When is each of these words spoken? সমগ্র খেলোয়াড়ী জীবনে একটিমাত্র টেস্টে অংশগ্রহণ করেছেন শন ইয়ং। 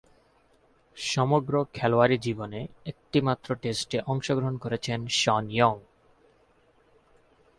সমগ্র 0.97 1.53
খেলোয়াড়ী 1.73 2.17
জীবনে 2.17 2.59
একটিমাত্র 2.85 3.47
টেস্টে 3.55 3.97
অংশগ্রহণ 4.05 4.55
করেছেন 4.57 4.99
শন 5.11 5.43
ইয়ং। 5.49 5.75